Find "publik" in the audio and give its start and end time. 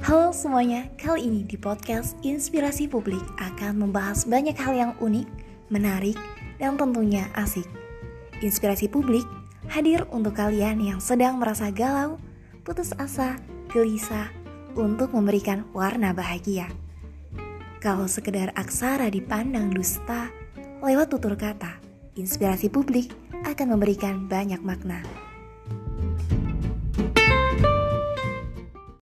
2.88-3.20, 8.88-9.28, 22.72-23.12